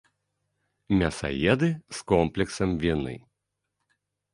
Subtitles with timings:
[1.01, 3.15] Мясаеды з комплексам віны.